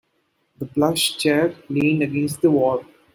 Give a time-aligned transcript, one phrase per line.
[0.57, 2.83] The plush chair leaned against the wall.